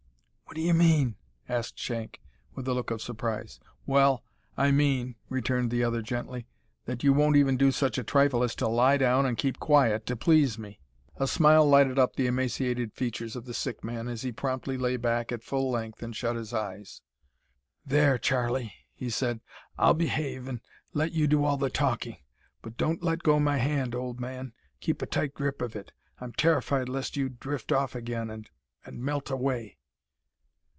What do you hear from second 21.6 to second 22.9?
talking; but